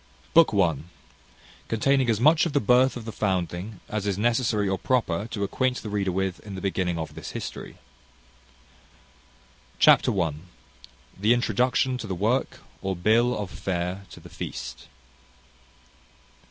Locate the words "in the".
6.39-6.61